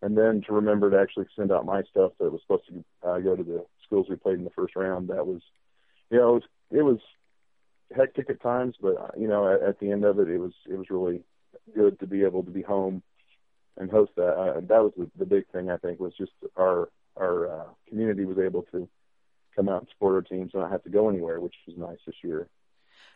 [0.02, 3.20] and then to remember to actually send out my stuff that was supposed to uh,
[3.20, 5.10] go to the schools we played in the first round.
[5.10, 5.42] That was,
[6.10, 7.00] you know, it was, it was
[7.96, 10.54] hectic at times, but uh, you know, at, at the end of it, it was
[10.70, 11.22] it was really
[11.74, 13.02] good to be able to be home
[13.78, 14.34] and host that.
[14.34, 18.26] Uh, that was the, the big thing I think was just our our uh, community
[18.26, 18.88] was able to
[19.56, 22.00] come out and support our teams and not have to go anywhere, which was nice
[22.06, 22.48] this year.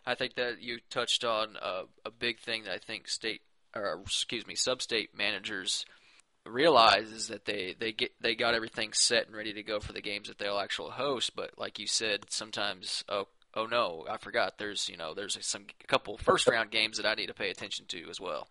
[0.06, 3.42] I think that you touched on a, a big thing that I think state
[3.74, 5.84] or excuse me, sub-state managers
[6.46, 9.92] realize is that they they get they got everything set and ready to go for
[9.92, 11.36] the games that they'll actually host.
[11.36, 14.58] But like you said, sometimes oh oh no, I forgot.
[14.58, 17.50] There's you know there's some a couple first round games that I need to pay
[17.50, 18.48] attention to as well.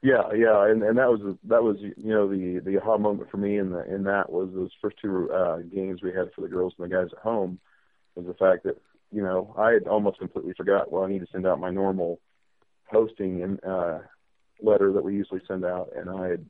[0.00, 3.36] Yeah, yeah, and and that was that was you know the the aha moment for
[3.36, 6.48] me in the in that was those first two uh, games we had for the
[6.48, 7.58] girls and the guys at home
[8.14, 8.80] was the fact that
[9.10, 10.92] you know I had almost completely forgot.
[10.92, 12.20] Well, I need to send out my normal
[12.86, 13.98] hosting and uh,
[14.62, 16.46] letter that we usually send out, and I had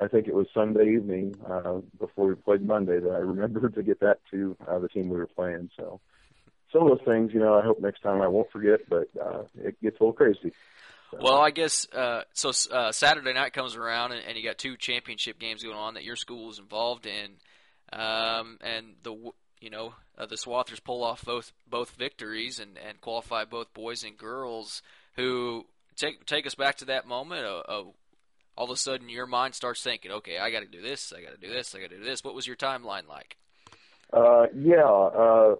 [0.00, 3.82] I think it was Sunday evening uh, before we played Monday that I remembered to
[3.82, 5.70] get that to uh, the team we were playing.
[5.76, 6.00] So
[6.72, 9.42] some of those things, you know, I hope next time I won't forget, but uh,
[9.56, 10.52] it gets a little crazy.
[11.20, 12.52] Well, I guess uh, so.
[12.70, 16.04] Uh, Saturday night comes around, and, and you got two championship games going on that
[16.04, 17.30] your school is involved in,
[17.92, 23.00] um, and the you know uh, the Swathers pull off both both victories and, and
[23.00, 24.82] qualify both boys and girls.
[25.16, 27.94] Who take take us back to that moment of
[28.56, 31.22] all of a sudden your mind starts thinking, okay, I got to do this, I
[31.22, 32.22] got to do this, I got to do this.
[32.22, 33.36] What was your timeline like?
[34.12, 35.56] Uh, yeah, uh,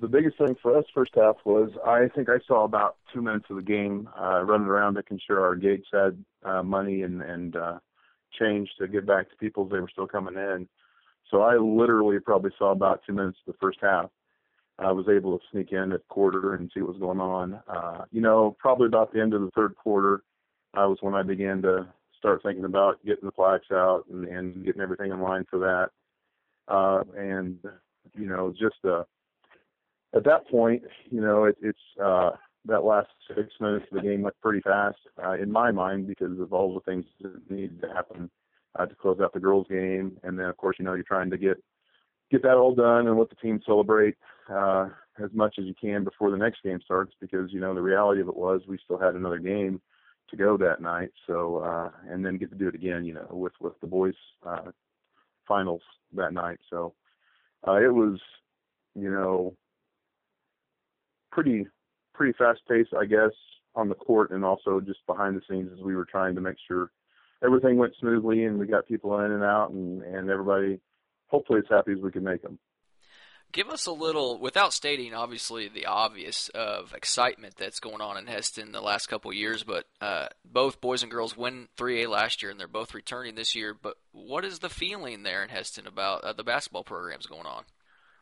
[0.00, 3.46] the biggest thing for us first half was I think I saw about two minutes
[3.50, 7.56] of the game uh, running around making sure our gates had uh, money and and
[7.56, 7.78] uh,
[8.38, 10.68] change to give back to people as they were still coming in.
[11.30, 14.10] So I literally probably saw about two minutes of the first half.
[14.78, 17.60] I was able to sneak in at quarter and see what was going on.
[17.68, 20.22] Uh, you know, probably about the end of the third quarter,
[20.74, 24.64] I was when I began to start thinking about getting the flags out and, and
[24.64, 25.90] getting everything in line for that.
[26.72, 27.58] Uh, and
[28.16, 29.02] you know, just uh,
[30.14, 32.30] at that point, you know, it, it's uh,
[32.66, 36.38] that last six minutes of the game went pretty fast uh, in my mind because
[36.40, 38.30] of all the things that needed to happen
[38.78, 41.30] uh, to close out the girls' game, and then of course, you know, you're trying
[41.30, 41.62] to get
[42.30, 44.14] get that all done and let the team celebrate
[44.50, 44.88] uh,
[45.22, 48.20] as much as you can before the next game starts because you know the reality
[48.20, 49.80] of it was we still had another game
[50.28, 51.10] to go that night.
[51.26, 54.14] So uh, and then get to do it again, you know, with with the boys
[54.46, 54.70] uh,
[55.46, 55.82] finals
[56.14, 56.58] that night.
[56.70, 56.94] So
[57.66, 58.20] uh, it was,
[58.94, 59.54] you know,
[61.38, 61.66] pretty
[62.14, 63.30] pretty fast paced, I guess,
[63.76, 66.56] on the court and also just behind the scenes as we were trying to make
[66.66, 66.90] sure
[67.44, 70.80] everything went smoothly and we got people in and out and and everybody
[71.28, 72.58] hopefully as happy as we can make them.
[73.50, 78.26] Give us a little, without stating obviously the obvious of excitement that's going on in
[78.26, 82.50] Hesston the last couple years, but uh, both boys and girls win 3A last year
[82.50, 83.74] and they're both returning this year.
[83.80, 87.64] But what is the feeling there in Hesston about uh, the basketball programs going on?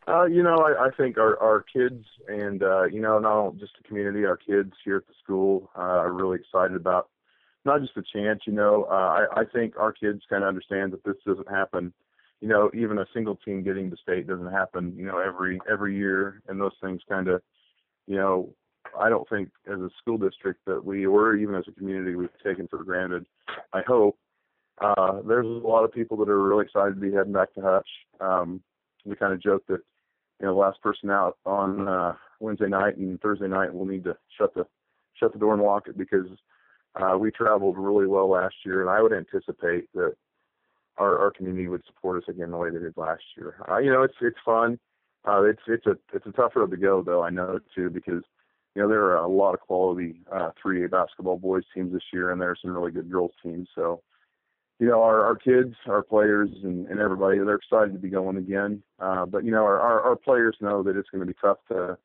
[0.08, 3.72] Uh, you know, I, I think our our kids and uh, you know, not just
[3.80, 7.08] the community, our kids here at the school uh, are really excited about
[7.64, 8.40] not just the chance.
[8.46, 11.92] You know, uh, I, I think our kids kind of understand that this doesn't happen
[12.40, 15.96] you know, even a single team getting to state doesn't happen, you know, every every
[15.96, 17.40] year, and those things kind of,
[18.06, 18.54] you know,
[18.98, 22.28] I don't think as a school district that we, or even as a community, we've
[22.44, 23.26] taken for granted.
[23.72, 24.18] I hope
[24.80, 27.62] uh, there's a lot of people that are really excited to be heading back to
[27.62, 27.88] Hutch.
[28.20, 28.60] Um,
[29.04, 29.80] we kind of joke that,
[30.40, 34.04] you know, the last person out on uh, Wednesday night and Thursday night will need
[34.04, 34.66] to shut the
[35.18, 36.26] shut the door and lock it because
[36.94, 40.14] uh, we traveled really well last year, and I would anticipate that
[40.98, 43.56] our, our community would support us again the way they did last year.
[43.68, 44.78] Uh, you know, it's it's fun.
[45.26, 47.22] Uh, it's it's a it's a tough road to go though.
[47.22, 48.22] I know too because
[48.74, 52.30] you know there are a lot of quality uh, 3A basketball boys teams this year,
[52.30, 53.68] and there are some really good girls teams.
[53.74, 54.02] So
[54.78, 58.36] you know our our kids, our players, and, and everybody they're excited to be going
[58.36, 58.82] again.
[58.98, 61.58] Uh, but you know our, our our players know that it's going to be tough
[61.68, 61.96] to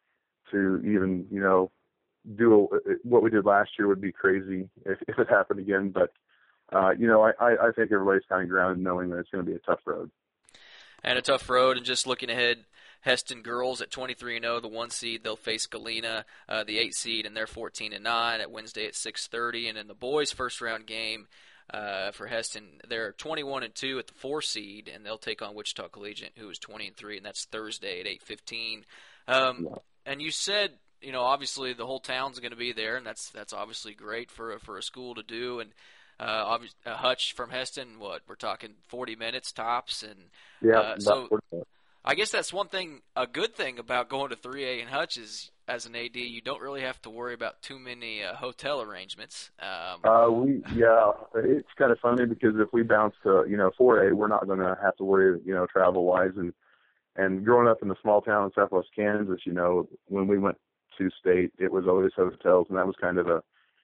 [0.51, 1.71] to even you know
[2.35, 5.89] do a, what we did last year would be crazy if, if it happened again.
[5.89, 6.11] But
[6.71, 9.49] uh, you know, I, I think everybody's kind of grounded knowing that it's going to
[9.49, 10.09] be a tough road.
[11.03, 12.65] And a tough road, and just looking ahead,
[13.05, 16.93] Hesston girls at 23 and 0, the one seed they'll face Galena, uh, the eight
[16.93, 19.69] seed, and they're 14 and 9 at Wednesday at 6:30.
[19.69, 21.27] And in the boys' first round game
[21.73, 22.65] uh, for Hesston.
[22.87, 26.49] they're 21 and 2 at the four seed, and they'll take on Wichita Collegiate, who
[26.49, 28.83] is 20 and 3, and that's Thursday at 8:15.
[29.27, 29.67] Um,
[30.05, 33.29] And you said, you know, obviously the whole town's going to be there, and that's
[33.29, 35.59] that's obviously great for a, for a school to do.
[35.59, 35.71] And
[36.19, 40.29] uh, obviously, uh, Hutch from Hesston, what we're talking 40 minutes tops, and
[40.61, 41.69] Yeah, uh, so 40 minutes.
[42.03, 43.01] I guess that's one thing.
[43.15, 46.61] A good thing about going to 3A and Hutch is, as an AD, you don't
[46.61, 49.51] really have to worry about too many uh, hotel arrangements.
[49.59, 53.71] Um, Uh, we yeah, it's kind of funny because if we bounce to you know
[53.79, 56.53] 4A, we're not going to have to worry you know travel wise and
[57.15, 60.57] and growing up in the small town in Southwest Kansas, you know, when we went
[60.97, 63.43] to state, it was always hotels, and that was kind of a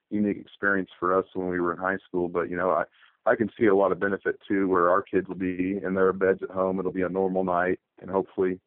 [0.10, 2.30] unique experience for us when we were in high school.
[2.30, 2.84] But you know, I
[3.28, 6.14] I can see a lot of benefit too, where our kids will be in their
[6.14, 6.80] beds at home.
[6.80, 8.60] It'll be a normal night, and hopefully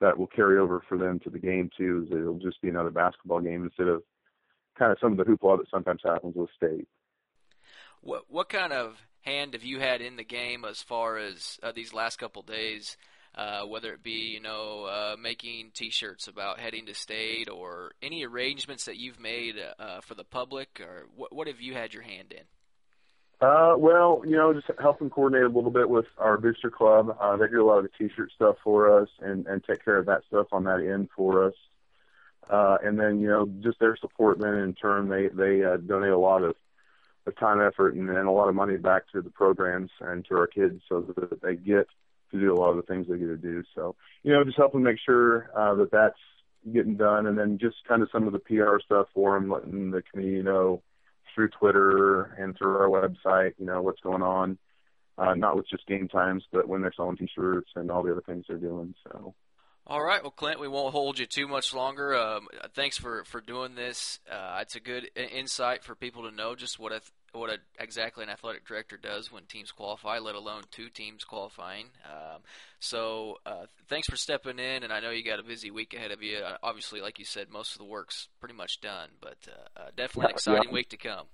[0.00, 2.06] that will carry over for them to the game too.
[2.06, 4.02] Is it'll just be another basketball game instead of
[4.78, 6.86] kind of some of the hoopla that sometimes happens with state.
[8.02, 11.72] What what kind of hand have you had in the game as far as uh,
[11.72, 12.96] these last couple days?
[13.36, 18.24] Uh, whether it be you know uh, making T-shirts about heading to state or any
[18.24, 22.04] arrangements that you've made uh, for the public, or what what have you had your
[22.04, 22.44] hand in?
[23.44, 27.14] Uh, well, you know, just helping coordinate a little bit with our booster club.
[27.20, 29.98] Uh, they do a lot of the t-shirt stuff for us and, and take care
[29.98, 31.54] of that stuff on that end for us.
[32.48, 36.12] Uh, and then, you know, just their support then in turn, they, they, uh, donate
[36.12, 36.56] a lot of,
[37.26, 40.36] of time, effort, and, and a lot of money back to the programs and to
[40.36, 41.86] our kids so that they get
[42.30, 43.62] to do a lot of the things they get to do.
[43.74, 47.76] So, you know, just helping make sure, uh, that that's getting done and then just
[47.86, 50.80] kind of some of the PR stuff for them, letting the community know,
[51.34, 54.58] through Twitter and through our website, you know, what's going on.
[55.16, 58.22] Uh, not with just game times, but when they're selling T-shirts and all the other
[58.26, 58.94] things they're doing.
[59.04, 59.32] So,
[59.86, 62.16] All right, well, Clint, we won't hold you too much longer.
[62.16, 64.18] Um, thanks for, for doing this.
[64.28, 67.00] Uh, it's a good insight for people to know just what a,
[67.34, 71.86] what a, exactly an athletic director does when teams qualify, let alone two teams qualifying.
[72.04, 72.42] Um,
[72.78, 76.12] so, uh, thanks for stepping in, and I know you got a busy week ahead
[76.12, 76.38] of you.
[76.38, 79.90] Uh, obviously, like you said, most of the work's pretty much done, but uh, uh,
[79.96, 80.74] definitely an exciting yeah.
[80.74, 81.26] week to come.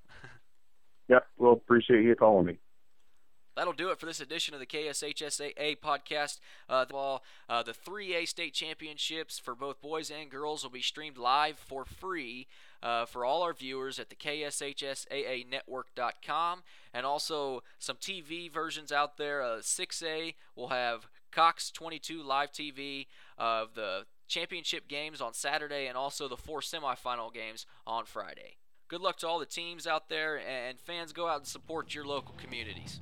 [1.09, 2.59] yeah, well, appreciate you calling me.
[3.57, 6.39] That'll do it for this edition of the KSHSAA podcast.
[6.69, 11.19] Uh, the, uh, the 3A state championships for both boys and girls will be streamed
[11.19, 12.47] live for free
[12.83, 16.63] uh, for all our viewers at the KSHSAAnetwork.com,
[16.93, 19.43] and also some TV versions out there.
[19.43, 23.07] Uh, 6A will have Cox 22 live TV
[23.39, 28.57] of the championship games on Saturday, and also the four semifinal games on Friday.
[28.89, 32.05] Good luck to all the teams out there, and fans go out and support your
[32.05, 32.99] local communities.